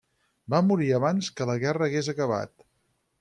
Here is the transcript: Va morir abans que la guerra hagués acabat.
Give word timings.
Va 0.53 0.61
morir 0.69 0.87
abans 0.99 1.29
que 1.39 1.47
la 1.49 1.57
guerra 1.67 1.91
hagués 1.91 2.09
acabat. 2.15 2.57